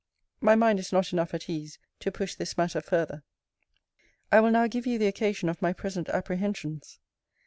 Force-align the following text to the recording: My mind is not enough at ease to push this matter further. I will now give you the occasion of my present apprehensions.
My 0.39 0.55
mind 0.55 0.79
is 0.79 0.91
not 0.91 1.13
enough 1.13 1.31
at 1.35 1.47
ease 1.47 1.77
to 1.99 2.11
push 2.11 2.33
this 2.33 2.57
matter 2.57 2.81
further. 2.81 3.21
I 4.31 4.39
will 4.39 4.49
now 4.49 4.65
give 4.65 4.87
you 4.87 4.97
the 4.97 5.05
occasion 5.05 5.47
of 5.47 5.61
my 5.61 5.73
present 5.73 6.09
apprehensions. 6.09 6.97